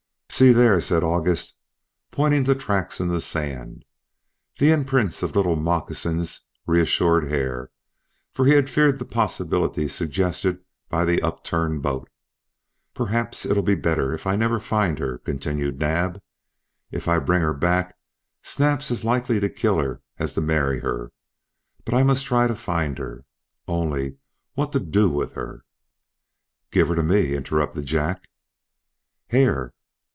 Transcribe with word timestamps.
"See 0.33 0.53
there," 0.53 0.81
said 0.81 1.03
August, 1.03 1.53
pointing 2.09 2.45
to 2.45 2.55
tracks 2.55 2.99
in 2.99 3.09
the 3.09 3.21
sand. 3.21 3.85
The 4.57 4.71
imprints 4.71 5.21
of 5.21 5.35
little 5.35 5.55
moccasins 5.55 6.47
reassured 6.65 7.25
Hare, 7.29 7.69
for 8.33 8.47
he 8.47 8.53
had 8.53 8.67
feared 8.67 8.97
the 8.97 9.05
possibility 9.05 9.87
suggested 9.87 10.63
by 10.89 11.05
the 11.05 11.21
upturned 11.21 11.83
boat. 11.83 12.09
"Perhaps 12.95 13.45
it'll 13.45 13.61
be 13.61 13.75
better 13.75 14.15
if 14.15 14.25
I 14.25 14.35
never 14.35 14.59
find 14.59 14.97
her," 14.97 15.19
continued 15.19 15.79
Naab. 15.79 16.19
"If 16.89 17.07
I 17.07 17.19
bring 17.19 17.41
her 17.43 17.53
back 17.53 17.95
Snap's 18.41 18.89
as 18.89 19.03
likely 19.03 19.39
to 19.41 19.47
kill 19.49 19.77
her 19.77 20.01
as 20.17 20.33
to 20.33 20.41
marry 20.41 20.79
her. 20.79 21.11
But 21.85 21.93
I 21.93 22.01
must 22.01 22.25
try 22.25 22.47
to 22.47 22.55
find 22.55 22.97
her. 22.97 23.25
Only 23.67 24.17
what 24.55 24.71
to 24.71 24.79
do 24.79 25.07
with 25.07 25.33
her" 25.33 25.65
"Give 26.71 26.87
her 26.87 26.95
to 26.95 27.03
me," 27.03 27.35
interrupted 27.35 27.85
Jack. 27.85 28.27
"Hare!" 29.27 29.75